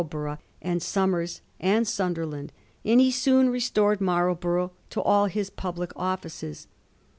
borough 0.09 0.39
and 0.63 0.81
Somers 0.81 1.41
and 1.59 1.87
Sunderland, 1.87 2.51
and 2.83 2.99
he 2.99 3.11
soon 3.11 3.49
restored 3.51 4.01
Marlborough 4.01 4.71
to 4.89 4.99
all 4.99 5.27
his 5.27 5.51
public 5.51 5.93
offices. 5.95 6.65